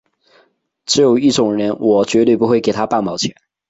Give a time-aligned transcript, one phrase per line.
[0.83, 3.35] 只有一种人我绝对不会给他半毛钱